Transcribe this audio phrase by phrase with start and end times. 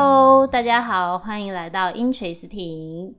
[0.00, 3.16] Hello，大家好，欢迎来到音锤斯婷。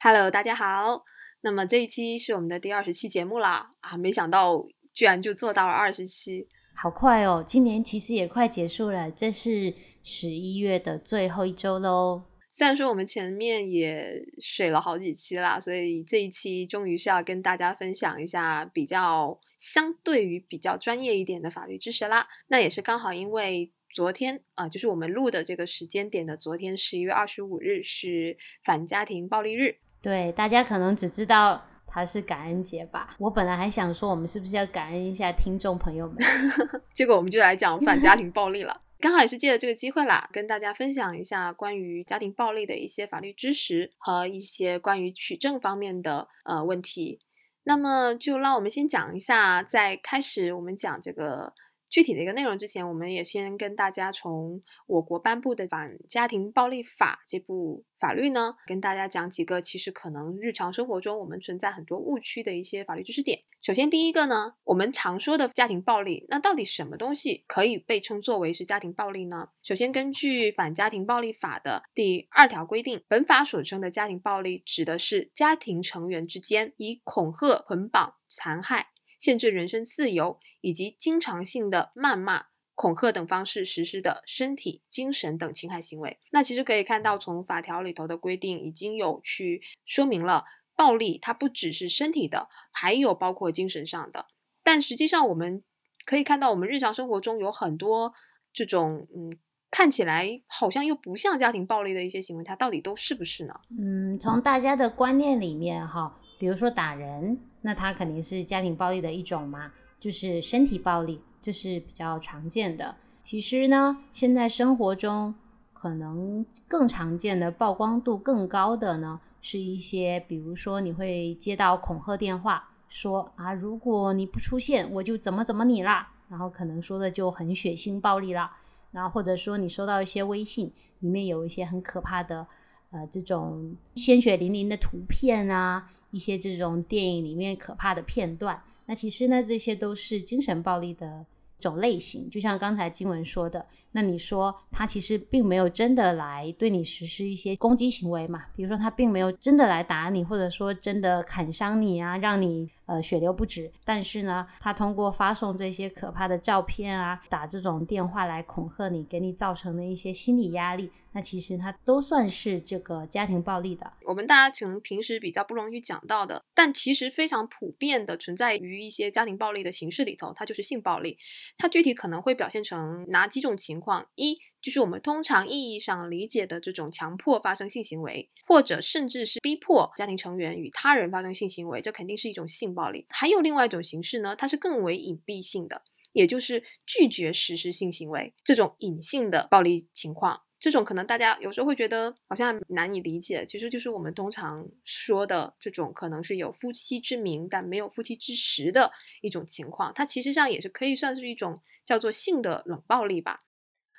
[0.00, 1.04] Hello，大家好。
[1.42, 3.98] 那么这一期是我们的第二十期节目啦啊！
[3.98, 4.64] 没想到
[4.94, 7.44] 居然就做到了二十期，好快哦！
[7.46, 12.22] 今年其实也快结束了，这是十一月的最后一周喽。
[12.50, 22.26] 虽然说我们前面也水了好几期啦，所以这一期终于是要跟大家分享一下比较相对于比较专业一点的法律知识啦。
[22.46, 29.78] 那也是刚好因为昨天啊、呃，就是我们录的这个时间点的昨天十一月二十五日是反家庭暴力日。
[30.02, 33.16] 对，大家可能只知道它是感恩节吧。
[33.18, 36.16] 我本来还想说，我们是不是要感恩一下听众朋友们？
[36.92, 38.82] 结果我们就来讲反家庭暴力了。
[39.00, 47.18] 刚好也是借着这个机会啦，跟大家分享一下关于家庭暴力的一些法律知识和一些关于取证方面的呃问题。
[47.64, 51.52] 那么就让我们先讲一下，在开始我们讲这个
[51.88, 63.40] 具体的一个内容之前，我们也先跟大家从我国颁布的《反家庭暴力法》这部法律呢，跟大家讲几个其实可能日常生活中我们存在很多误区的一些法律知识点。
[63.62, 69.48] 首先，第一个呢，我们常说的家庭暴力，那到底什么东西可以被称作为是家庭暴力呢？
[69.62, 86.18] 首先，根据《反家庭暴力法》的第二条规定，本法所称的家庭暴力，指的是家庭成员之间以恐吓、捆绑、残害、限制人身自由以及经常性的谩骂、恐吓等方式实施的身体、精神等侵害行为。
[86.30, 90.44] 那其实可以看到，从法条里头的规定已经有去说明了。
[90.78, 94.26] 暴力它不只是身体的，还有包括精神上的。
[94.62, 95.64] 但实际上，我们
[96.04, 98.12] 可以看到，我们日常生活中有很多
[98.52, 99.32] 这种嗯，
[99.70, 103.58] 看起来好像又不像家庭暴力的一些行为，它到底都是不是呢？
[103.70, 112.94] 嗯，从大家的观念里面哈，比如说打人，那它肯定是家庭暴力的一种嘛，就是身体暴力，这是比较常见的。
[113.22, 115.34] 其实呢，现在生活中
[115.72, 119.20] 可能更常见的、曝光度更高的呢。
[119.42, 128.56] 是一些，比如说你会接到恐吓电话，说啊，如果你不出现，我就怎么怎么你啦，然后可能说的就很血腥暴力啦，
[128.90, 132.44] 然后或者说你收到一些微信，里面有一些很可怕的，
[132.90, 141.26] 呃，这种鲜血淋淋的图片啊，一些这种电影里面可怕的片段，那其实呢，这些都是精神暴力的
[141.58, 148.42] 种类型，就像刚才金文说的，那你说他其实并没有真的来对你实施一些攻击行为嘛？
[148.54, 153.72] 比如说他并没有真的来打你，或者说真的砍伤你啊，让你呃血流不止。
[153.86, 163.90] 但是呢，他通过发送这些可怕的照片啊，打这种电话来恐吓你，给你造成的一些心理压力，那其实它都算是这个家庭暴力的。
[164.04, 171.16] 我们大家可能平时比较不容易讲到的，但其实非常普遍的存在于一些家庭暴力的形式里头，它就是性暴力。
[171.56, 173.85] 它具体可能会表现成哪几种情况？
[173.86, 183.06] 况一就是我们通常意义上理解的这种强迫发生性行为，或者甚至是逼迫家庭成员与他人发生性行为，这肯定是一种性暴力。
[183.08, 185.82] 还有另外一种形式呢，它是更为隐蔽性的，
[186.12, 190.42] 也就是拒绝实施性行为这种隐性的暴力情况。
[190.58, 203.40] 这种可能大家有时候会觉得好像难以理解，其实就是我们通常说的这种可能是有夫妻之名但没有夫妻之实的一种情况，它其实上也是可以算是一种叫做性的冷暴力吧。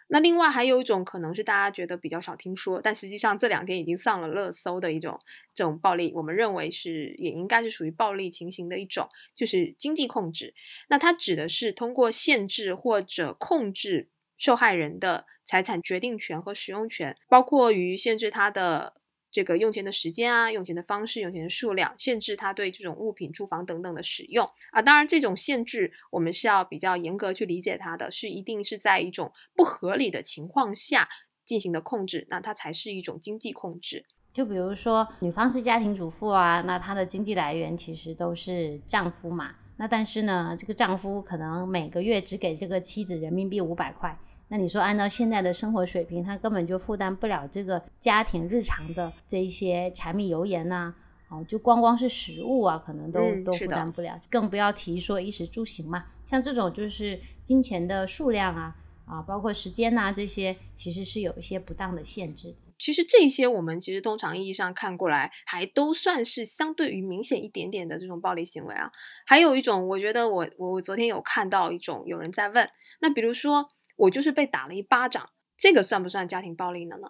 [0.07, 5.19] 那另外还有一种可能是大家觉得比较少听说，但实际上这两天已经上了热搜的一种
[5.53, 10.53] 这种暴力，我们认为是也应该是属于暴力情形的一种，就是经济控制。
[10.89, 18.93] 那它指的是通过限制或者控制受害人的财产决定权和使用权，包括于限制他的
[19.37, 24.81] 这个用钱的时间啊、用钱的方式、用钱的数量，限制他对这种物品、住房等等的使用啊。
[24.81, 31.07] 当然，这种限制我们是要比较严格去理解它的，是一定是在一种不合理的情况下
[31.45, 34.07] 进行的控制，那它才是一种经济控制。
[34.33, 39.53] 就比如说，女方是家庭主妇啊，那她的经济来源其实都是丈夫嘛。
[39.77, 44.17] 那但是呢，这个丈夫可能每个月只给这个妻子人民币五百块。
[44.49, 50.93] 那你说，按照现在的生活水平，他根本就负担不了这个家庭日常的这一些柴米油盐呐、
[51.29, 56.05] 哦，就光光是食物啊，可能都、都负担不了，更不要提说衣食住行嘛。
[56.23, 62.57] 像这种就是金钱的数量啊，啊，包括时间呐、这些，其实是有一些不当的限制的。
[62.79, 68.91] 其实这些我们其实通常意义上看过来，还都算是相对于明显一点点的这种暴力行为啊。
[69.25, 72.69] 还有一种，我觉得我我我昨天有看到一种有人在问，
[73.01, 73.67] 那比如说
[73.97, 77.09] 我就是被打了一巴掌，这个算不算家庭暴力了呢？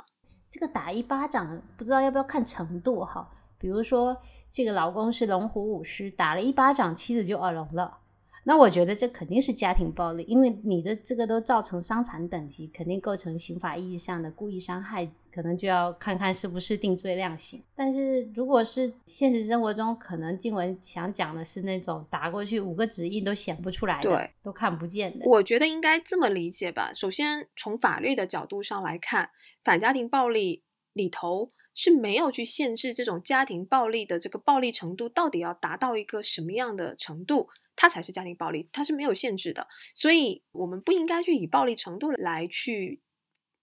[0.50, 3.30] 这个打一巴掌，不知道要不要看程度哈。
[3.60, 4.18] 比如说，
[4.50, 8.00] 这个老公是龙虎武师，打了一巴掌，妻子就耳聋了。
[8.48, 17.62] 那我觉得这肯定是家庭暴力，因为你的这个都造成伤残等级，肯定构成刑法意义上的故意伤害，可能就要看看是不是定罪量刑。
[17.76, 25.26] 但是如果是现实生活中，可能静文想讲的是那种打过去五个指印都显不出来的，都看不见的。
[25.26, 26.94] 我觉得应该这么理解吧。
[26.94, 29.30] 首先从法律的角度上来看，
[29.66, 30.64] 反家庭暴力
[30.94, 37.50] 里头是没有去限制这种家庭暴力的这个暴力程度到底要达到一个什么样的程度。
[37.80, 43.04] 它才是家庭暴力，它是没有限制的，所以我们不应该去以暴力程度来去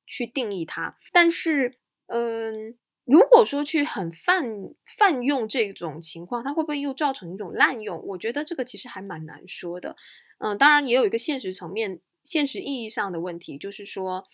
[0.06, 0.96] 去定义它。
[1.12, 8.00] 但是，嗯，如果说去很泛泛用这种情况，它会不会又造成一种滥用？
[8.06, 9.96] 我觉得这个其实还蛮难说的。
[10.38, 14.24] 嗯，当然也有一个现实层面、现实意义上的问题，就是说，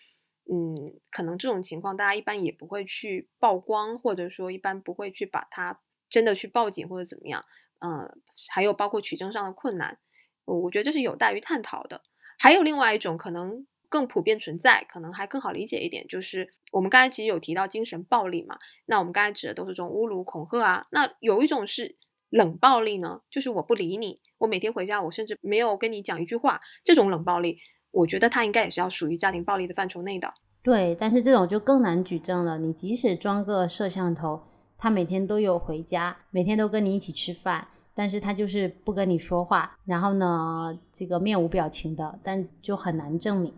[0.53, 7.45] 嗯，可能这种情况大家一般也不会去曝光，或者说一般不会去把它真的去报警或者怎么样。
[7.79, 9.97] 嗯，还有包括取证上的困难，
[10.43, 12.01] 我觉得这是有待于探讨的。
[12.37, 18.59] 还有另外一种可能更普遍存在，可能还更好理解一点，就是我们刚才其实有提到精神暴力嘛。
[18.85, 20.85] 那我们刚才指的都是这种侮辱、恐吓啊。
[20.91, 21.97] 那有一种是
[22.29, 27.59] 冷暴力呢，就是我不理你，我每天回家我甚至没有跟你讲一句话，这种冷暴力，
[27.91, 30.33] 我觉得他应该也是要属于家庭暴力的范畴内的。
[30.63, 32.57] 对，但是这种就更难举证了。
[32.57, 34.41] 你即使装个摄像头。
[34.83, 43.53] 他每天都有回家，每天都跟你一起吃饭，但是他就是不跟你说话，然后呢，这个面无表情的，但就很难证明。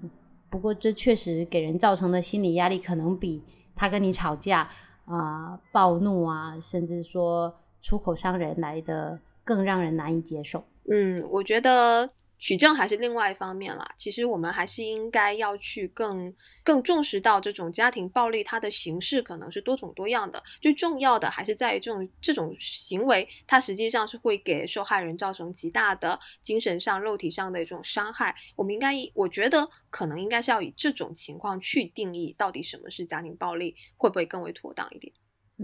[0.49, 3.41] 不过这确实给人造成的心理压力，可能比
[3.73, 4.67] 他跟你吵架
[5.05, 10.65] 啊、暴怒啊，甚至说出口伤人来的更让人难以接受。
[10.91, 12.09] 嗯，我觉得。
[12.43, 13.89] 取证还是另外一方面啦。
[13.95, 20.43] 其实我们还是应该要去更更重视到这种家庭暴力，它的形式可能是多种多样的。
[20.59, 28.35] 最重要的还是在于这种这种行为，它实际上是会给受害人造成极大的精神上、肉体上的一种伤害。
[28.57, 35.13] 我们应该，我觉得可能应该是要以这种情况去定义到底什么是家庭暴力，会不会更为妥当一点？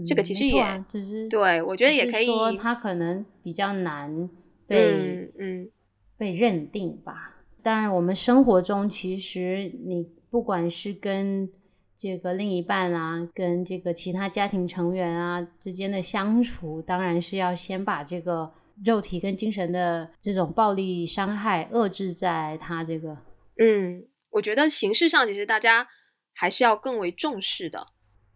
[0.08, 4.30] 这个其实也只是对我觉得也可以说，它可能比较难
[4.66, 5.70] 被嗯。
[6.20, 7.40] 被认定吧。
[7.62, 11.50] 当然，我们生活中其实你不管是跟
[11.96, 18.52] 这个另一半啊，跟这个其他家庭成员啊之间的相处，当然是要先把这个
[18.84, 23.16] 肉体跟精神的这种暴力伤害遏制在他这个。
[23.58, 25.88] 嗯，我觉得形式上其实大家
[26.34, 27.86] 还是要更为重视的。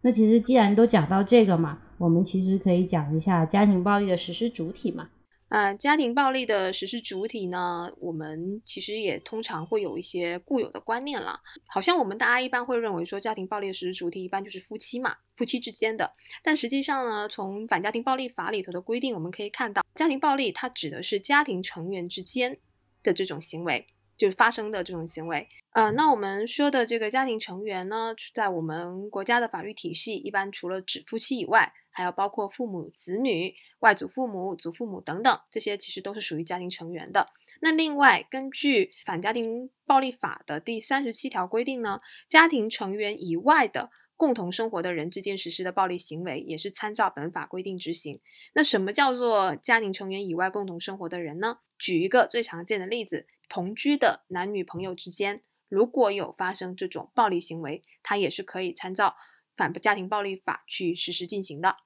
[0.01, 5.09] 那其实既然都讲到这个嘛，我们其实可以讲一下家庭暴力的实施主体嘛。
[5.55, 11.39] 呃，家庭暴力的实施主体呢，我们其实也通常会有一些固有的观念了。
[11.65, 16.11] 好像我们大家一般会认为说，家庭暴力的实施主体一般就是夫妻嘛，夫妻之间的。
[16.43, 22.59] 但实际上呢，从反家庭暴力法里头的规定，我们可以看到，家庭暴力它指的是家庭成员之间
[23.01, 23.87] 的这种行为，
[24.17, 25.47] 就是发生的这种行为。
[25.71, 37.29] 呃，那我们说的这个家庭成员呢，在我们国家的法律体系，一般除了指夫妻以外，还有包括父母、子女、外祖父母、祖父母等等，这些其实都是属于家庭成员的。
[37.61, 48.19] 那另外，根据《反家庭暴力法》的第三十七条规定呢，家庭成员以外的共同生活的人之间实施的暴力行为，也是参照本法规定执行。
[48.53, 51.59] 那什么叫做家庭成员以外共同生活的人呢？
[51.79, 59.15] 举一个最常见的例子，同居的男女朋友之间，如果有发生这种暴力行为，他也是可以参照。
[59.57, 61.77] 反家庭暴力法去实施进行的。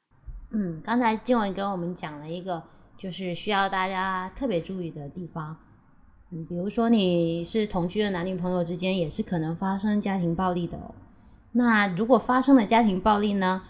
[0.52, 2.64] 嗯，刚才静文给我们讲了一个，
[2.98, 5.56] 就是需要大家特别注意的地方。
[6.32, 10.80] 嗯，比如说你是同居的男女朋友之间，也是可能发生家庭暴力的。
[11.52, 13.62] 那如果发生了家庭暴力呢，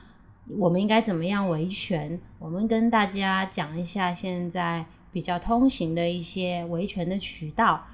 [0.58, 2.18] 我们应该怎么样维权？
[2.40, 7.86] 我们跟大家讲一下现在比较通行的一些维权的渠道。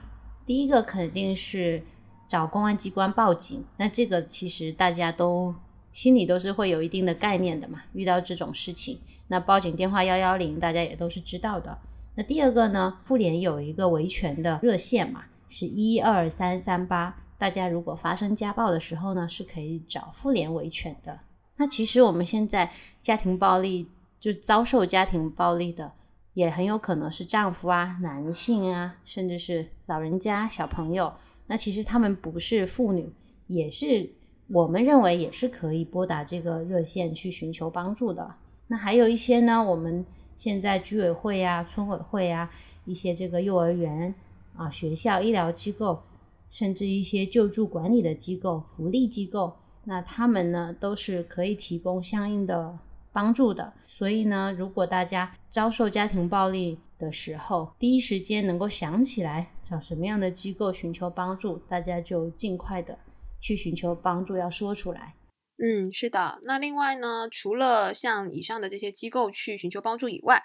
[0.45, 1.83] 第一个肯定是
[2.27, 3.65] 找公安机关报警。
[3.77, 5.55] 那这个其实大家都。
[5.95, 8.99] 心里都是会有一定的概念的嘛，遇到这种事情，
[9.29, 11.77] 那报警电话幺幺零，大家也都是知道的。
[12.15, 21.17] 那第二个呢，妇联有一个维权的热线嘛，是一二三三八，大家如果发生家暴的时候呢，是可以找妇联维权的。
[21.55, 23.87] 那其实我们现在家庭暴力，
[24.19, 25.93] 就遭受家庭暴力的，
[26.33, 31.13] 也很有可能是丈夫啊、男性啊，甚至是老人家、小朋友。
[31.47, 33.13] 那其实他们不是妇女，
[33.47, 34.09] 也是。
[34.47, 38.35] 我们认为也是可以拨打这个热线去寻求帮助的。
[38.67, 42.49] 那还有一些呢，我们现在居委会啊、村委会啊、
[42.85, 44.13] 一些这个幼儿园
[44.55, 46.01] 啊、学校、医疗机构，
[46.49, 52.77] 甚至一些救助管理的机构、福利机构，那他们呢都是可以提供相应的
[53.11, 53.73] 帮助的。
[53.83, 62.97] 所以呢，如果大家遭受家庭暴力，的时候，第一时间能够想起来找什么样的机构寻求帮助，大家就尽快的
[63.45, 65.13] 去寻求帮助，要说出来。
[65.57, 66.39] 嗯，是的。
[66.45, 70.41] 那另外呢，除了像以上的这些机构去寻求帮助以外，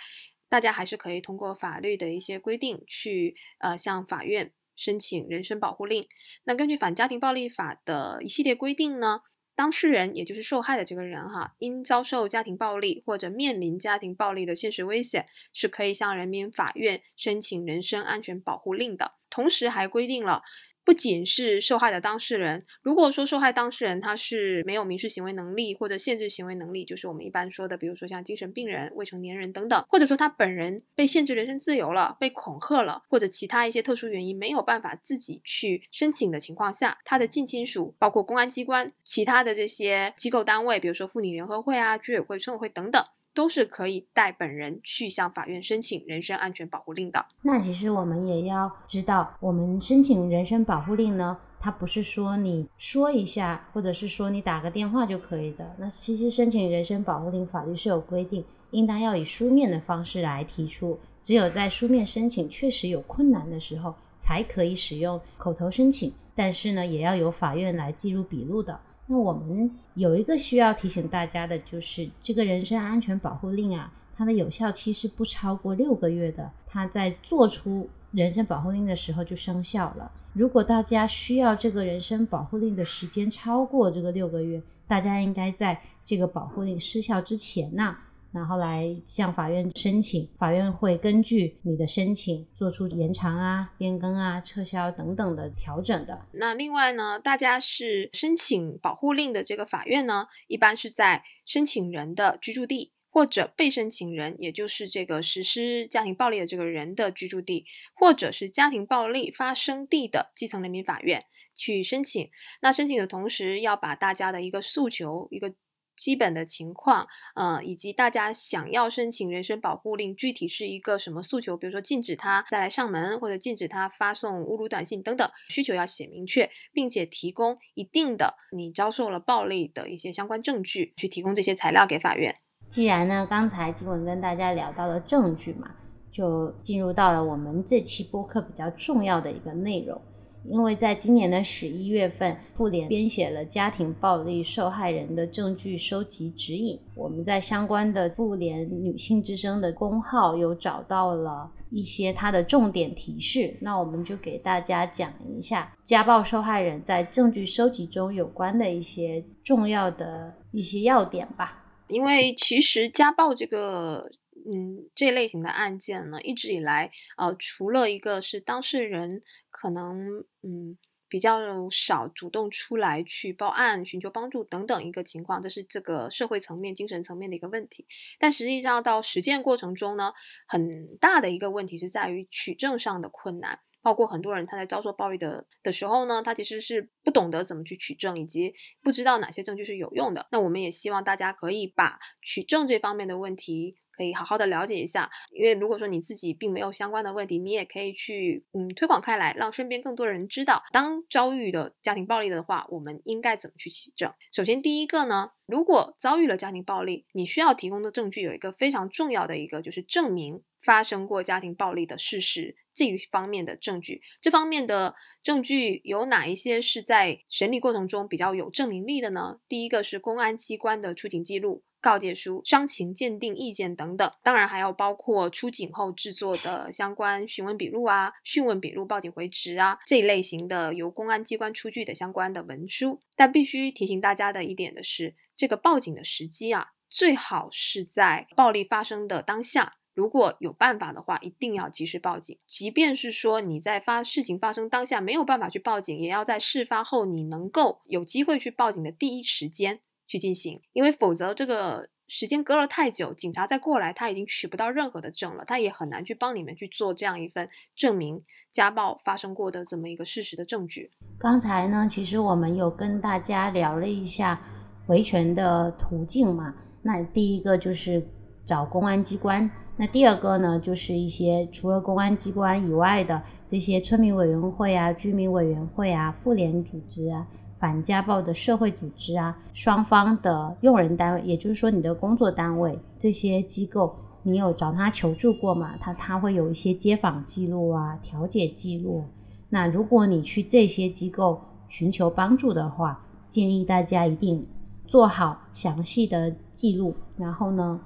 [0.50, 6.06] 大家还是可以通过法律的一些规定去呃向法院申请人身保护令。
[6.44, 9.22] 那根据反家庭暴力法的一系列规定呢，
[9.56, 19.12] 当事人也就是受害的这个人哈，因遭受家庭暴力或者面临家庭暴力的现实危险，是可以向人民法院申请人身安全保护令的。
[19.30, 20.42] 同时还规定了。
[20.84, 43.04] 不仅是受害的当事人，如果说受害当事人他是没有民事行为能力或者限制行为能力，就是我们一般说的，比如说像精神病人、未成年人等等，或者说他本人被限制人身自由了、被恐吓了，或者其他一些特殊原因没有办法自己去申请的情况下，他的近亲属，包括公安机关、其他的这些机构单位，比如说妇女联合会啊、居委会、村委会等等。
[43.32, 47.24] 都是可以带本人去向法院申请人身安全保护令的。
[47.42, 55.74] 那其实我们也要知道，我们申请人身保护令呢，它不是说你说一下，或者是说你打个电话就可以的。
[55.78, 60.98] 那其实申请人身保护令，法律是有规定，应当要以书面的方式来提出。
[61.22, 66.12] 只有在书面申请确实有困难的时候，才可以使用口头申请。
[66.34, 68.80] 但是呢，也要由法院来记录笔录的。
[69.12, 76.48] 那我们有一个需要提醒大家的，就是这个人身安全保护令啊，它的有效期是不超过六个月的。
[76.64, 80.12] 它在做出人身保护令的时候就生效了。
[80.32, 87.96] 如果大家需要这个人身保护令的时间超过这个六个月，大家应该在这个保护令失效之前呢。
[88.32, 96.26] 然后来向法院申请，法院会根据你的申请做出延长啊、变更啊、撤销等等的调整的。
[96.32, 111.24] 那另外呢，大家是申请保护令的这个法院呢，一般是在申请人的居住地或者被申请人，也就是这个实施家庭暴力的这个人的居住地，或者是家庭暴力发生地的基层人民法院
[111.56, 112.30] 去申请。
[112.62, 115.54] 那申请的同时，要把大家的一个诉求一个。
[115.96, 121.56] 基本的情况，呃，以及大家想要申请人身保护令，具体是一个什么诉求？
[121.56, 132.36] 比如说禁止他再来上门，或者禁止他发送侮辱短信等等，需求要写明确，并且提供一定的你遭受了暴力的一些相关证据，去提供这些材料给法院。
[132.68, 135.74] 既然呢，刚才金文跟大家聊到了证据嘛，
[136.10, 140.00] 就进入到了我们这期播客比较重要的一个内容。
[140.44, 146.78] 因为在今年的十一月份，妇联编写了家庭暴力受害人的证据收集指引。
[146.94, 161.64] 我们在相关的妇联女性之声的公号有找到了一些它的重点提示，那我们就给大家讲一下家暴受害人在证据收集中有关的一些重要的一些要点吧。
[161.88, 164.10] 因为其实家暴这个。
[164.52, 170.76] 嗯，这类型的案件呢，一直以来，呃，除了一个是当事人可能嗯
[171.08, 177.86] 比较少主动出来去报案、寻求帮助等等一个情况，这是这个社会层面、精神层面的一个问题。
[178.18, 180.12] 但实际上到实践过程中呢，
[180.46, 183.60] 很大的一个问题是在于取证上的困难。
[183.82, 188.52] 包括很多人他在遭受暴力的的时候呢，他其实是不懂得怎么去取证，以及
[188.82, 190.26] 不知道哪些证据是有用的。
[190.30, 193.78] 那我们也希望大家可以把取证这方面的问题。
[194.00, 204.10] 可以好好的了解一下，因为如果说你自己并没有相关的问题，你也可以去嗯推广开来，让身边更多的人知道，当遭遇的家庭暴力的话，我们应该怎么去取证。
[204.32, 214.00] 首先第一个呢，如果遭遇了家庭暴力，你需要提供的证据有一个非常重要的一个，就是证明发生过家庭暴力的事实这一方面的证据。
[214.22, 219.40] 这方面的证据有哪一些是在审理过程中比较有证明力的呢？
[219.46, 221.62] 第一个是公安机关的出警记录。
[221.80, 233.00] 告诫书、伤情鉴定意见等等，当然还要包括出警后制作的相关询问笔录啊、讯问笔录、报警回执啊这一类型的由公安机关出具的相关的文书。
[233.16, 239.76] 但必须提醒大家的一点的是，这个报警的时机啊，最好是在暴力发生的当下。
[239.92, 242.38] 如果有办法的话，一定要及时报警。
[242.46, 249.80] 即便是说你在发事情发生当下没有办法去报警，也要在事发后你能够有机会去报警的第一时间。
[250.10, 260.90] 去进行，因为否则这个时间隔了太久，警察再过来，他已经取不到任何的证了，他也很难去帮你们去做这样一份证明家暴发生过的这么一个事实的证据。
[261.16, 264.42] 刚才呢，其实我们有跟大家聊了一下
[264.88, 266.52] 维权的途径嘛，
[266.82, 268.04] 那第一个就是
[268.44, 277.24] 找公安机关，那第二个呢，就是一些除了公安机关以外的这些村民委员会啊、居民委员会啊、妇联组织啊。
[277.60, 285.76] 反家暴的社会组织啊，双方的用人单位，也就是说你的工作单位，这些机构你有找他求助过吗？
[285.78, 289.04] 他他会有一些街访记录啊、调解记录。
[289.50, 291.38] 那如果你去这些机构
[291.68, 294.46] 寻求帮助的话，建议大家一定
[294.86, 297.78] 做好详细的记录，然后呢，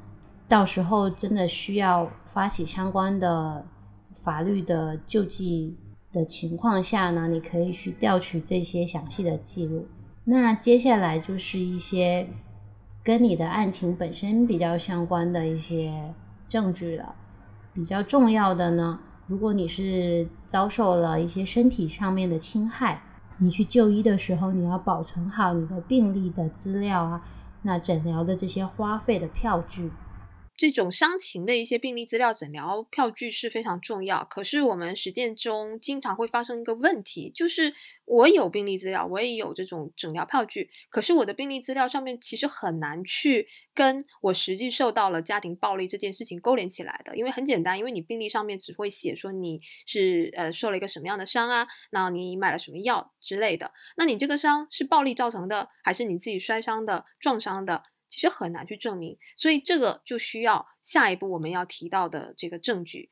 [0.46, 3.66] 到时候真的需要发起相关的
[4.12, 5.76] 法律的救济
[6.14, 9.86] 的情况下呢，你可以去调取这些详细的记录。
[10.24, 12.26] 那接下来就是一些
[13.02, 16.14] 跟你的案情本身比较相关的一些
[16.48, 17.14] 证据了。
[17.74, 23.02] 比较重要的呢，如果你是遭受了一些身体上面的侵害，
[23.38, 27.22] 你去就医的时候，你要保存好你的病历的资料啊，
[27.62, 29.90] 那诊疗的这些花费的票据。
[30.56, 34.24] 这种伤情的一些病历资料、诊疗票据是非常重要。
[34.24, 47.16] 可是我们实践中经常会发生一个问题，就是我有病历资料，我也有这种诊疗票据，可是我的病历资料上面其实很难去跟我实际受到了家庭暴力这件事情勾连起来的。
[47.16, 53.72] 因为很简单，因为你病历上面只会写说你是呃受了一个什么样的伤啊，那你买了什么药之类的。
[53.96, 57.82] 那你这个伤是暴力造成的，还是你自己摔伤的、撞伤的？
[58.08, 63.10] 其实很难去证明，所以这个就需要下一步我们要提到的这个证据，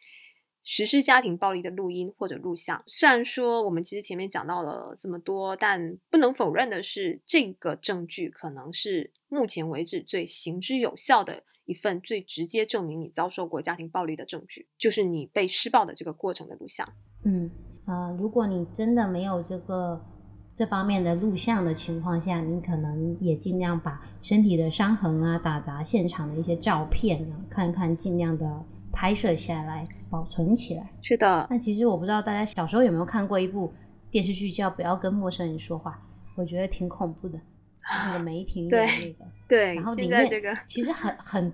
[0.63, 2.85] 实施家庭暴力的录音或者录像。
[2.87, 16.89] 虽然说我们其实前面讲到了这么多，但不能否认的是，这个证据可能是目前为止最行之有效的一份最直接证明你遭受过家庭暴力的证据，就是你被施暴的这个过程的录像。
[17.25, 17.51] 嗯，
[17.87, 20.01] 呃，如果你真的没有这个。
[20.55, 30.87] 这方面的录像的情况下，你可能也尽量把身体的伤痕啊、打砸现场的一些照片啊，看看尽量的拍摄下来，保存起来。
[31.01, 31.47] 是的。
[31.49, 33.73] 那其实我不知道大家小时候有没有看过一部
[34.11, 35.93] 电视剧叫《不要跟陌生人说话》，
[36.35, 39.25] 我觉得挺恐怖的，就是个梅婷演那个。
[39.49, 39.75] 对。
[39.75, 41.53] 然后里面这个其实很很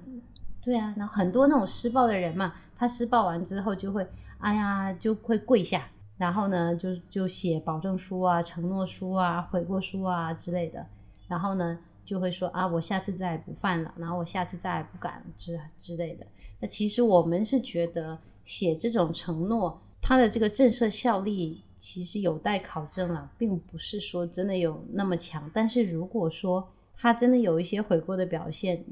[0.61, 4.05] 对啊，然后很多那种施暴的人嘛，他施暴完之后就会
[4.39, 5.87] 哎呀就会跪下。
[6.19, 10.85] 然后呢，就就写保证书啊、承诺书啊、悔过书啊之类的。
[11.29, 16.27] 然后呢，就会说啊，我下次再也不犯了，然后我下次再也不敢之之类的。
[16.59, 25.49] 那其实我们是觉得写这种承诺，它的这个震慑效力其实有待考证了，并不是说真的有那么强。
[25.55, 28.85] 但是如果说他真的有一些悔过的表现，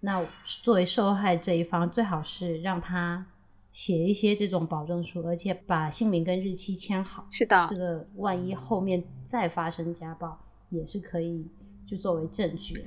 [0.00, 0.22] 那
[0.62, 3.24] 作为受害这一方，最好是让他。
[3.74, 7.26] 写一些这种保证书，而且把姓名跟日期签好。
[7.32, 10.38] 是的，这个万一后面再发生家暴，
[10.70, 11.50] 也是可以
[11.84, 12.84] 就作为证据。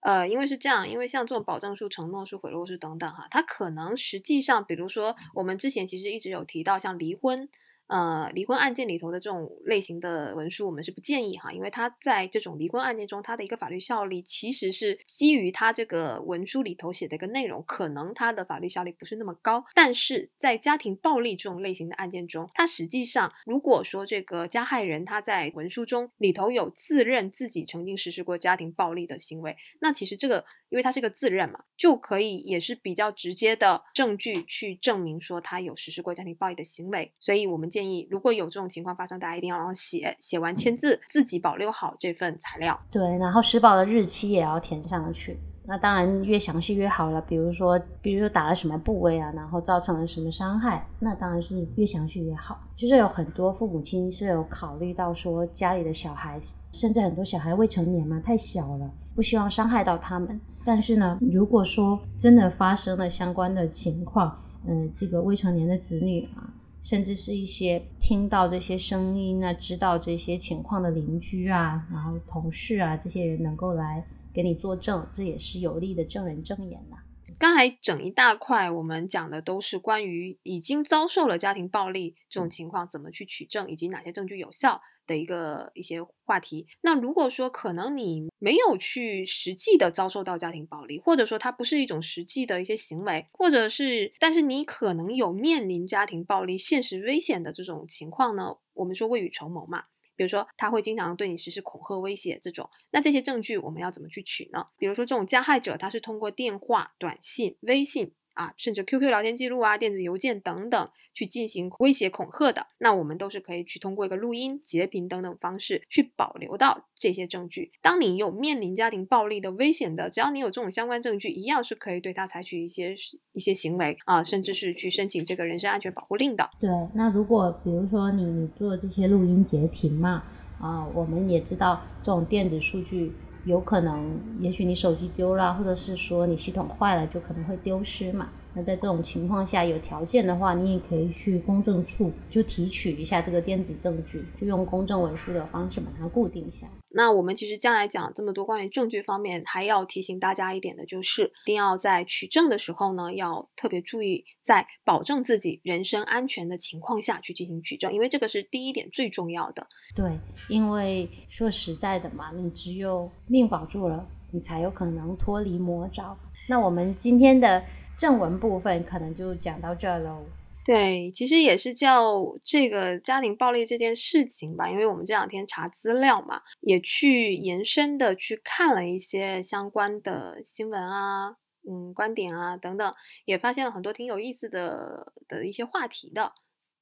[0.00, 7.48] 呃，因为是这样，因为像这种保证书、承诺书、悔过书等等哈，它可能实际上，比如说我们之前其实一直有提到，像离婚。
[7.86, 19.64] 呃，离婚案件里头的这种类型的文书，我们是不建议哈，因为它在这种离婚案件中，它的一个法律效力其实是基于它这个文书里头写的一个内容，可能它的法律效力不是那么高。
[19.74, 30.44] 但是在家庭暴力这种类型的案件中，它实际上如果说这个加害人他在文书中里头有自认自己曾经实施过家庭暴力的行为，那其实这个。
[30.70, 42.78] 因为他是个自认嘛，就可以也是比较直接的证据去证明说他有实施过家庭暴力的行为，所以我们建议如果有这种情况发生，大家一定要写，写完签字，自己保留好这份材料。
[42.88, 45.36] 对，然后施保的日期也要填上去。
[45.66, 52.60] 那当然越详细越好了，比如说，比如说打了什么部位啊，然后造成了什么伤害，那当然是越详细越好。
[52.76, 56.38] 就是有很多父母亲是有考虑到说家里的小孩，
[56.70, 60.40] 甚至很多小孩未成年嘛，太小了，不希望伤害到他们。
[60.64, 66.44] 但是呢，如果说真的发生了相关的情况，嗯，这个未成年的子女啊，
[66.84, 74.04] 甚至是一些听到这些声音啊，知道这些情况的邻居啊，然后同事啊，这些人能够来。
[74.34, 76.96] 给你作证，这也是有力的证人证言呐。
[77.38, 86.66] 刚才整一大块，我们讲的都是关于已经遭受了家庭暴力这种情况怎么去取证，以及哪些证据有效的一个一些话题。
[86.80, 98.56] 那如果说可能你没有去实际的遭受到家庭暴力，或者说它不是一种实际的一些行为，或者是但是你可能有面临家庭暴力现实危险的这种情况呢？
[98.74, 99.84] 我们说未雨绸缪嘛。
[100.16, 104.66] 比如说，他会经常对你实施恐吓、威胁这种，那这些证据我们要怎么去取呢？
[104.76, 108.14] 比如说，这种加害者他是通过电话、短信、微信。
[108.34, 117.72] 啊，甚至 QQ 聊天记录啊、电子邮件等等，去进行威胁恐吓的，那我们都是可以去通过一个录音、截屏等等方式去保留到这些证据。
[117.80, 122.94] 当你有面临家庭暴力的危险的，只要你有这种相关证据，一样是可以对他采取一些
[123.32, 126.50] 一些行为啊，甚至是去申请这个人身安全保护令的。
[126.60, 130.24] 对，那如果比如说你你做这些录音截屏嘛，
[130.60, 133.12] 啊，我们也知道这种电子数据。
[133.44, 138.28] 有可能，也许你手机丢了，或者是说你系统坏了，就可能会丢失嘛。
[138.54, 146.72] 那在这种情况下，有条件的话，你也可以去公证处就提取一下这个电子证据，就用公证文书的方式把它固定下来。
[146.90, 159.66] 那我们其实将来讲这么多关于证据方面，还要提醒大家一点的就是，一定要在取证的时候呢，要特别注意，在保证自己人身安全的情况下去进行取证，因为这个是第一点最重要的。
[159.96, 160.16] 对，
[160.48, 166.16] 因为说实在的嘛，你只有命保住了，你才有可能脱离魔爪。
[166.48, 167.64] 那我们今天的。
[167.96, 170.24] 正文部分可能就讲到这喽。
[170.64, 181.36] 对，其实也是叫这个家庭暴力这件事情吧，因为我们这两天查资料嘛，也去延伸的去看了一些相关的新闻啊，
[181.70, 182.94] 嗯，观点啊等等，
[183.26, 186.32] 也发现了很多挺有意思的的一些话题的，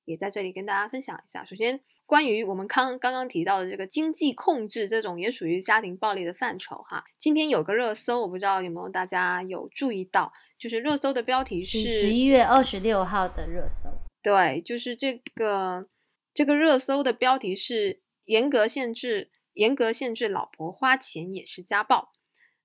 [0.05, 1.45] 也在这里跟大家分享一下。
[1.45, 1.81] 首先。
[2.05, 7.03] 关于我们刚刚刚提到的这个经济控制，这种也属于家庭暴力的范畴哈。
[7.19, 13.89] 今天有个热搜，我不知道有没有大家有注意到，就是热搜的标题是十一月二十六号的热搜。
[14.23, 15.89] 对，就是这个
[16.35, 22.13] 这个热搜的标题是严格限制，严格限制老婆花钱也是家暴。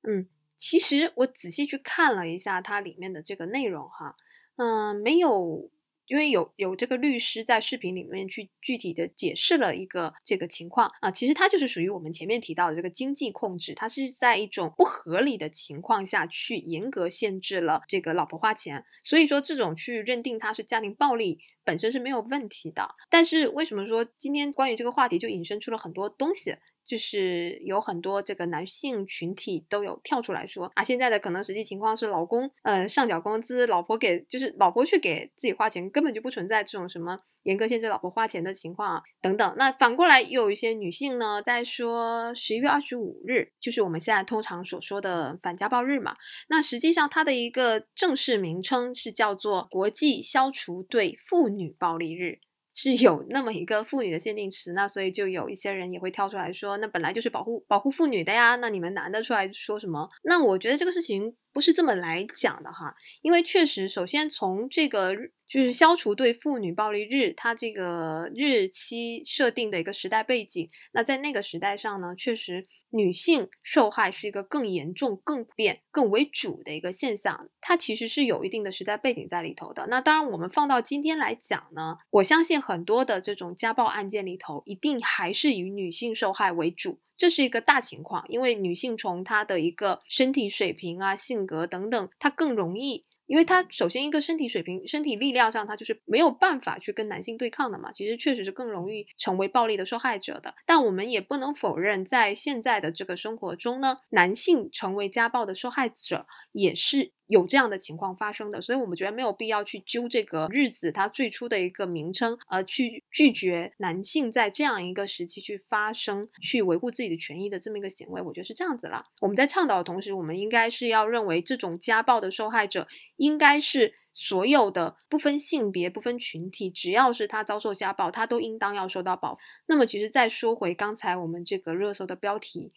[0.04, 4.16] 嗯，其实我仔细去看了一下它里面的这个内容哈，
[4.58, 5.72] 嗯，没有。
[6.08, 22.96] 因为有有这个律师在视频里面去具体的解释了一个这个情况啊，其实它就是属于我们前面提到的这个经济控制，它是在一种不合理的情况下去严格限制了这个老婆花钱，所以说这种去认定它是家庭暴力本身是没有问题的。
[23.10, 26.56] 但是为什么说今天关于这个话题就引申出了很多东西？
[26.88, 39.54] 就是有很多这个男性群体都有跳出来说啊，现在的可能实际情况是老公呃上缴工资，老婆给就是老婆去给自己花钱，根本就不存在这种什么严格限制老婆花钱的情况啊等等。
[39.58, 46.16] 那反过来又有一些女性呢在说十一月二十五日就是我们现在通常所说的反家暴日嘛，
[46.48, 52.40] 那实际上它的一个正式名称是叫做国际消除对妇女暴力日。
[52.78, 60.08] 是有那么一个妇女的限定词，那所以就有一些人也会跳出来说，那本来就是保护保护妇女的呀，那你们男的出来说什么？
[60.24, 65.16] 那我觉得这个事情不是这么来讲的哈，因为确实，首先从这个。
[65.48, 70.70] 就是消除对妇女暴力日，它这个日期设定的一个时代背景。
[70.92, 77.48] 那在那个时代上呢，确实女性受害是一个更严重、更变、更为主的一个现象。
[77.62, 79.88] 它其实是有一定的时代背景在里头的。
[79.88, 87.00] 那当然，我们放到今天来讲呢，我相信很多的这种家暴案件里头，一定还是以女性受害为主。
[87.16, 93.06] 这是一个大情况，因为女性从她的一个身体水平啊、性格等等，他更容易。
[93.26, 100.56] 因为他首先一个身体水平、身体力量上，他就是没有办法去跟男性对抗的嘛，其实确实是更容易成为暴力的受害者的。
[100.66, 107.12] 但我们也不能否认，在现在的这个生活中呢，男性成为家暴的受害者也是。
[107.28, 119.04] 有这样的情况发生的，所以我们觉得没有必要去揪这个日子，它最初的一个名称，而去拒绝男性在这样一个时期去发生、去维护自己的权益的这么一个行为，我觉得是这样子了。
[119.20, 122.88] 我们在倡导的同时，我们应该是要认为这种家暴的受害者
[123.18, 129.40] 应该是所有的，不分性别、不分群体，只要是他遭受家暴，他都应当要受到保护。
[129.68, 132.70] 那么，其实再说回刚才我们这个热搜的标题，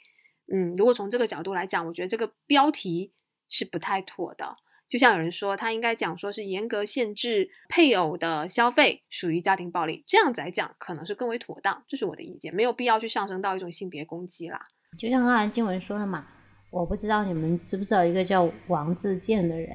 [0.52, 3.12] 嗯，如果从这个角度来讲，我觉得这个标题。
[3.50, 4.56] 是不太妥的，
[4.88, 14.60] 就像有人说，他应该讲说是严格限制配偶的消费属于家庭暴力，这样子来讲可能是更为妥当，这是我的意见，没有必要去上升到一种性别攻击啦。
[14.96, 16.26] 就像刚才经文说的嘛，
[16.70, 19.70] 我不知道你们知不知道一个叫王自健的人，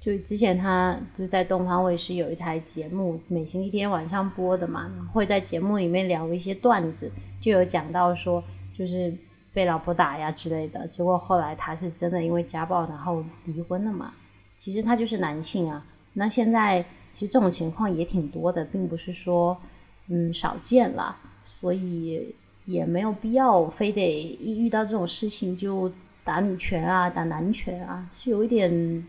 [0.00, 7.10] 就之前他就在东方卫视有一台节目，每星期天晚上播的嘛，会在节目里面聊一些段子，
[7.40, 9.14] 就有讲到说就是。
[9.58, 14.12] 被老婆打呀之类的，结果后来他是真的因为家暴然后离婚了嘛？
[14.54, 15.84] 其实他就是男性啊。
[16.12, 19.58] 那现在其实这种情况也挺多的，并不是说
[20.06, 22.32] 嗯少见了，所以
[22.66, 25.90] 也没有必要非得一遇到这种事情就
[26.22, 29.04] 打女权啊，打男权啊，是有一点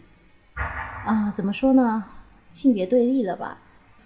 [1.06, 2.04] 啊怎么说呢？
[2.52, 3.60] 性别对立了吧？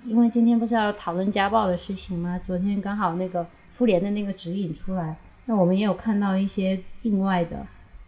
[0.04, 2.38] 因为今天不是要讨论家暴的事情吗？
[2.46, 5.16] 昨天刚好那个妇联的那个指引出来。
[5.46, 7.68] 那我们也有看到一些境外的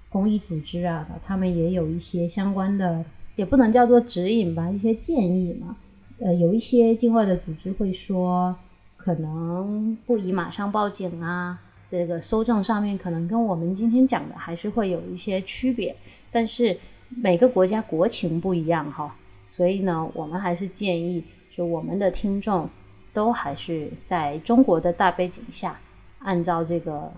[0.10, 3.04] 公益组织啊，他们也有一些相关的，
[3.36, 5.76] 也不能叫做指引吧，一些建议嘛。
[6.20, 8.56] 呃，有一些境外的组织会说，
[8.96, 15.94] 可能不宜马上报警啊，这个收证上面可能跟我们今天讲的还是会有一些区别。
[16.32, 16.78] 但是
[17.10, 19.14] 每个国家国情不一样哈，
[19.46, 22.70] 所以呢，我们还是建议，就我们的听众
[23.12, 25.78] 都还是在中国的大背景下，
[26.20, 27.12] 按照这个。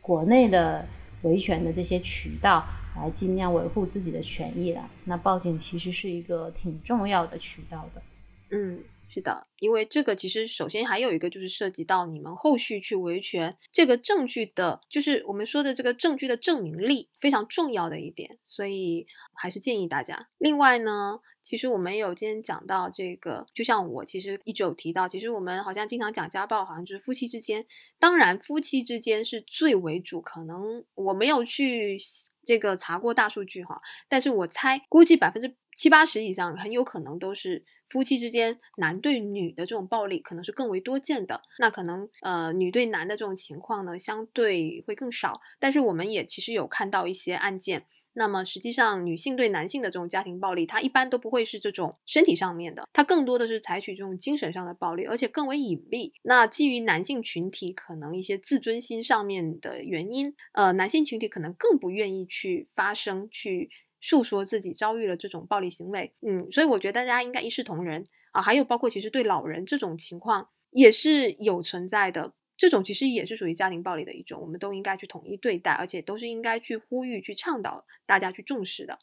[0.00, 0.86] 国内的
[1.22, 2.64] 维权的这些渠道
[2.96, 4.90] 来尽量维护自己的权益了。
[5.04, 8.02] 那报警其实是一个挺重要的渠道的。
[8.50, 8.82] 嗯。
[9.12, 20.28] 是的，因为这个其实首先还有一个就是涉及到你们后续去维权这个证据的，就是我们说的这个证据的证明力非常重要的一点，所以还是建议大家。
[20.38, 27.66] 另外呢，其实我们有今天讲到这个，就像我其实一直有提到，其实我们好像经常讲家暴，好像就是夫妻之间，
[27.98, 31.98] 当然夫妻之间是最为主，可能我没有去
[32.44, 37.64] 这个查过大数据哈，但是我猜估计百分之七八十以上很有可能都是。
[37.90, 45.40] 夫妻之间男对女的这种暴力可能是更为多见的，那可能呃女对男的这种情况呢相对会更少。
[45.58, 56.12] 但是我们也其实有看到一些案件，那么实际上女性对男性的这种家庭暴力，它一般都不会是这种身体上面的，它更多的是采取这种精神上的暴力，而且更为隐蔽。
[56.22, 63.70] 那基于男性群体可能一些自尊心上面的原因，呃，男性群体可能更不愿意去发声去。
[64.02, 68.40] 诉说自己遭遇了这种暴力行为，嗯，所以我觉得大家应该一视同仁啊。
[68.40, 78.98] 还有包括其实对老人这种情况也是有存在的，这种其实也是属于家庭暴力的一种，我们都应该去统一对待，而且都是应该去呼吁、去倡导大家去重视的。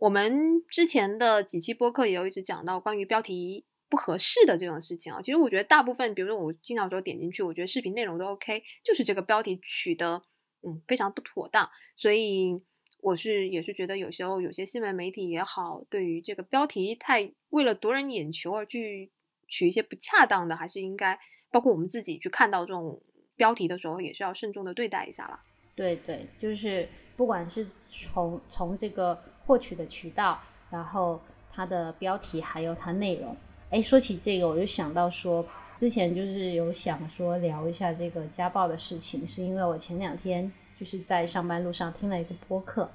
[0.00, 5.22] 我们之前的几期播客也有一直讲到关于标题不合适的这种事情啊。
[5.22, 10.20] 其实我觉得大部分，比如说我经常说点进去，我觉得视频内容都 OK，就是这个标题取得
[10.62, 12.64] 嗯非常不妥当，所以。
[13.02, 19.12] 我是也是觉得有时候有些新闻媒体也好，对于这个标题太为了夺人眼球而去
[19.46, 21.16] 取一些不恰当的，还是应该
[21.56, 23.00] 包括我们自己去看到这种
[23.34, 25.40] 标题的时候，也是要慎重的对待一下了。
[25.74, 30.38] 对对，就是不管是从从这个获取的渠道，
[30.68, 33.34] 然后它的标题还有它内容。
[33.70, 35.42] 哎，说起这个，我就想到说，
[35.74, 40.52] 之前就是有想说聊一下这个家暴的事情，是因为我前两天。
[40.76, 42.90] 就是在上班路上听了一个播客，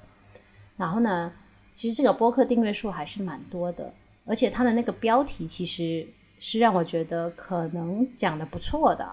[0.78, 1.34] 然后呢，
[1.74, 3.92] 其实这个播客订阅数还是蛮多的，
[4.24, 6.08] 而且它的那个标题其实
[6.42, 9.08] 是让我觉得可能讲的不错的，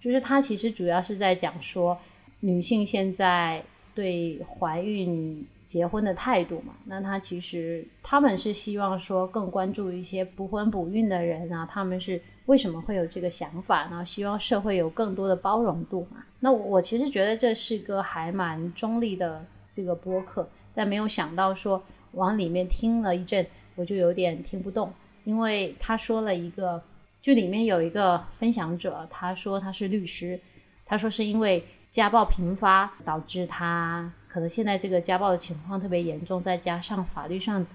[0.00, 1.96] 就是它其实主要是在讲说
[2.40, 3.64] 女性现在
[3.94, 5.46] 对怀孕。
[5.64, 14.04] 结婚的态度嘛，那他其实他们是希望说更关注一些不婚不孕的人啊，他们是为什么会有这个想法呢？
[14.04, 16.22] 希望社会有更多的包容度嘛。
[16.40, 24.92] 那我其实觉得这是个还蛮中立的这个播客，但没有想到说往里面听了一阵，我就有点听不懂，
[25.24, 26.82] 因为他说了一个，
[27.20, 30.40] 就里面有一个分享者，他说他是律师，
[30.84, 31.64] 他说是因为。
[31.92, 37.66] 家暴频发导致他可能现在这个家暴的情况特别严重，再加上法律上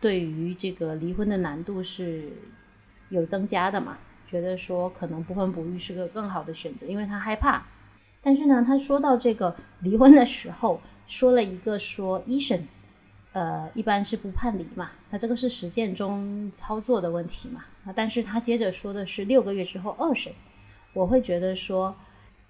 [0.00, 2.32] 对于这个离婚的难度是
[3.10, 7.62] 有增加的嘛，觉得说可能不婚不育是个更好的选择，因为他害怕。
[8.22, 12.66] 但是呢，他说到这个离婚的时候，说了一个说一审
[13.38, 20.32] 呃一般是不判离嘛，他这个是实践中操作的问题嘛，啊，但是他接着说的是六个月之后二审，
[20.92, 21.94] 我会觉得说。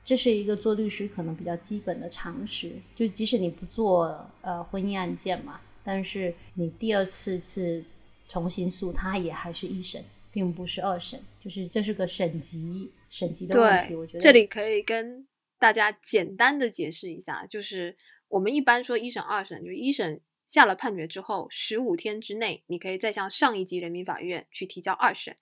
[0.05, 7.85] 这是一个做律师可能比较基本的常识，就即使你不做呃婚姻案件嘛，但是你第二次是
[8.27, 13.95] 重新诉，他也还是一审，并不是二审，就是这是个省级省级的问题。
[13.95, 15.27] 我觉得这里可以跟
[15.59, 17.95] 大家简单的解释一下，就是
[18.29, 25.37] 我们一般说一审、二审，就是一审下了判决之后，十五天之内，你可以再向上一级人民法院去提交二审。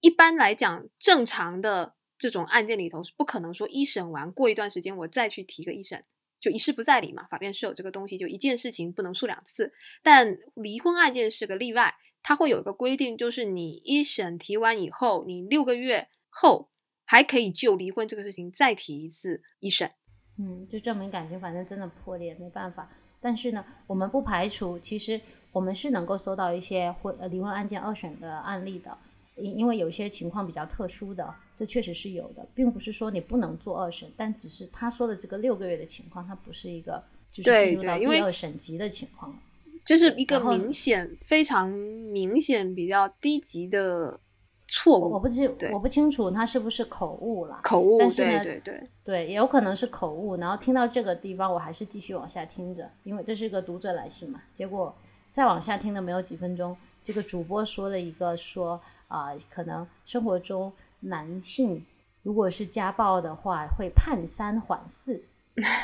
[0.00, 1.94] 一般来讲，正常的。
[2.18, 6.02] 这种案件里头是不可能说一审完过一段时间我再去提个一审
[6.40, 9.70] 就一事不再理嘛，法院是有这个东西，就一件事情不能诉两次。
[10.02, 16.70] 但离婚案件是个例外，它会有一个规定，就是你一审提完以后，你六个月后
[17.04, 19.92] 还可以就离婚这个事情再提一次一审。
[20.38, 22.90] 嗯，就证明感情反正真的破裂没办法。
[23.26, 28.96] 但是呢，我们不排除其实我们是能够搜到一些婚呃离婚案件二审的案例的。
[29.34, 39.36] 因因为有些情况比较特殊的，这确实是有的，并不是说你不能做二审，但只是他说的这个六个月的情况，它不是一个就是进入到第二审级的情况，
[39.84, 44.20] 就是一个明显非常明显比较低级的
[44.68, 45.10] 错误。
[45.12, 50.36] 我不清我不清楚他是不是口误了，口误，但是呢，对对对，也有可能是口误。
[50.36, 54.42] 然后听到这个地方，我还是继续往下听着，因为这是一个读者来信嘛。
[54.52, 54.94] 结果
[55.30, 58.80] 再往下听的没有几分钟，这个主播说了一个说。
[59.08, 61.86] 啊，可能生活中男性
[62.24, 65.22] 如果是家暴的话，会判三缓四。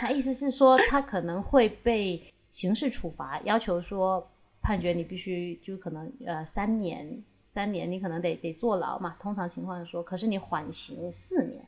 [0.01, 4.29] 他意思是说，他可能会被刑事处罚，要求说
[4.61, 9.15] 判决你必须就可能呃三年，三年你可能得得坐牢嘛。
[9.21, 11.63] 通常情况说，可是你缓刑四年。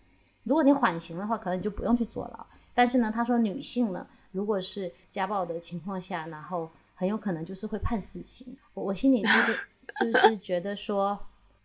[0.44, 2.46] 如果你缓刑的话，可能你就不用去坐牢。
[2.72, 8.56] 但是呢，他说女性呢，如果是家暴的情况下，然后很有可能就是会判死刑。
[8.72, 9.58] 我我心里就是
[10.10, 11.18] 就是觉得说，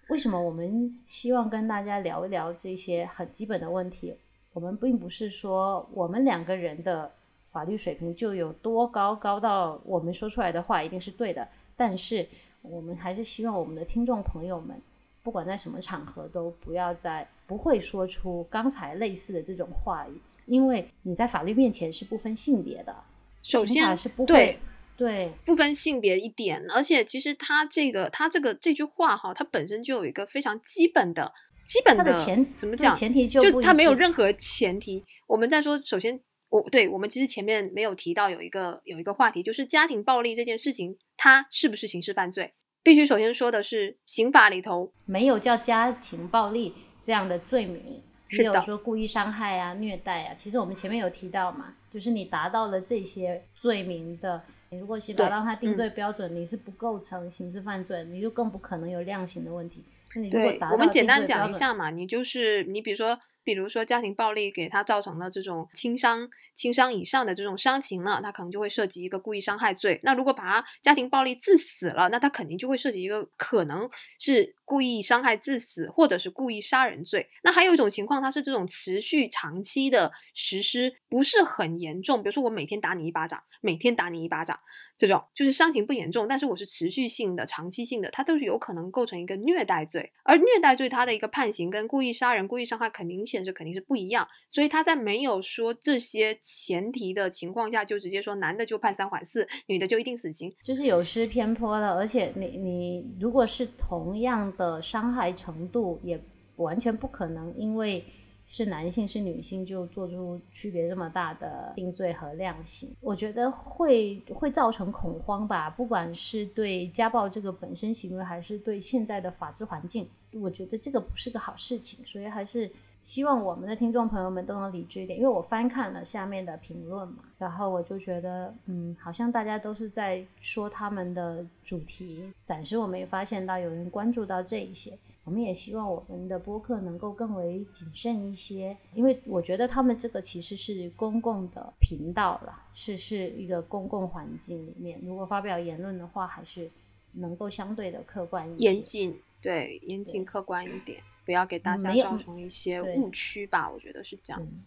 [0.10, 4.13] 为什么我们希望跟大家聊一聊这些很基本的问题？
[4.51, 7.10] 我们并不是说我们两个人的
[7.47, 11.47] 法律水平就有多高，高到我们说出来的话一定是对的。
[11.79, 12.27] 但是
[12.61, 14.81] 我们还是希望我们的听众朋友们，
[15.23, 22.93] 不管在什么场合，都不要再不会说出刚才类似的这种话语，因为你在法律面前是不分性别的。
[23.41, 24.59] 首先是不会
[24.97, 31.31] 对不分性别一点，而且其实他这个他这个这句话哈，它本身就有一个非常基本的。
[31.63, 32.93] 基本的前怎么讲？
[32.93, 35.05] 前提就他没有任何前提。
[35.27, 42.53] 我们在说，首先，我对我们其实前面没有提到有一个有一个话题，就是家庭暴力这件事情，它是不是刑事犯罪？
[42.82, 50.34] 必须首先说的是，刑法里头没有叫家庭暴力这样的罪名，只有说故意伤害啊、虐待啊。
[50.34, 59.84] 其实我们前面有提到嘛，就是你达到了这些罪名的，你如果刑法让他定罪标准，你是不构成刑事犯罪，你就更不可能有量刑的问题。
[60.32, 63.19] 对，我们简单讲一下嘛，你就是你，比如说。
[63.41, 69.99] 比如说家庭暴力给他造成了这种轻伤、轻伤以上的这种伤情呢，他可能就会涉及一个故意伤害罪。
[70.03, 77.29] 那如果把他家庭暴力致死了，那他肯定就会涉及一个可能是故意伤害致死或者是故意杀人罪。
[77.43, 82.21] 那还有一种情况，它是这种持续长期的实施，不是很严重。
[82.21, 84.59] 比如说我每天打你一巴掌，每天打你一巴掌，
[84.97, 90.11] 这种就是伤情不严重，但是我是持续性的、长期性的，它都是有可能构成一个虐待罪。
[90.23, 93.39] 而虐待罪它的一个判刑跟故意杀人、故意伤害很明显。
[93.39, 101.95] 是肯定是不一样，所以他在没有说这些前提的情况下，就直接说男的就判三缓四，女的就一定死刑，就是有失偏颇了。
[101.95, 106.19] 而且你你如果是同样的伤害程度，也
[106.55, 108.03] 完全不可能因为
[108.47, 112.91] 是男性是女性就做出区别这么大的定罪和量刑。
[112.99, 122.69] 我觉得会会造成恐慌吧，不管是对家暴这个本身行为，还是对现在的法治环境，我觉得这个不是个好事情，所以还是。
[123.03, 132.31] 希望我们的听众朋友们都能理智一点，因为我翻看了下面的评论嘛，然后我就觉得，嗯，好像大家都是在说他们的主题。
[132.43, 146.69] 暂时我们也发现到有人关注到这一些，我们也希望我们的播客能够更为谨慎一些，因为我觉得他们这个其实是公共的频道了，是是一个公共环境里面，如果发表言论的话，还是
[147.13, 151.01] 能够相对的客观一些，严谨，对，严谨客观一点。
[151.29, 154.65] 不要给大家造成一些误区吧，我觉得是这样子，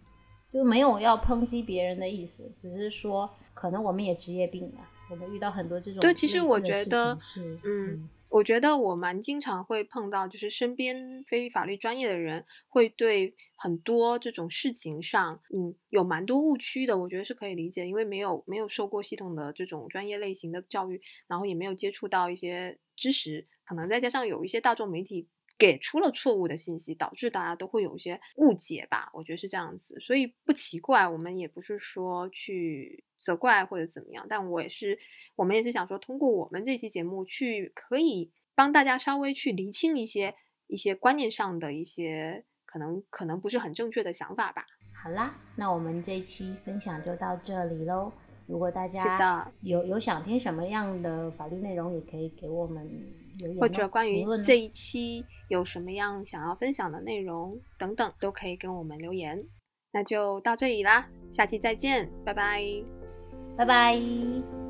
[0.52, 7.18] 就没有要抨击别人的意思，只是说可能我们也职业病吧，我们遇到很多这种对，其实我觉得，
[7.64, 25.26] 嗯，我觉得我蛮经常会碰到，就是身边非法律专业的人会对很多这种事情上，嗯，有蛮多误区的，我觉得是可以理解，因为没有没有受过系统的这种专业类型的教育，然后也没有接触到一些知识，可能再加上有一些大众媒体。
[25.62, 31.06] 给出了错误的信息，导致大家都会有一些误解吧，我觉得是这样子，所以不奇怪。
[31.06, 34.98] 我们也不是说去责怪或者怎么样，但我也是，
[35.36, 40.34] 我们也是想说，通过我们这期节目去可以帮大家稍微去厘清一些
[40.66, 44.66] 一些观念上的一些可能可能不是很正确的想法吧。
[44.92, 48.12] 好啦，那我们这一期分享就到这里喽。
[48.48, 53.21] 如果大家有有想听什么样的法律内容，也可以给我们。
[53.58, 59.44] 或者关于这一期有什么样想要分享的内容等等，都可以跟我们留言。
[59.92, 62.62] 那就到这里啦，下期再见，拜拜，
[63.56, 64.61] 拜拜。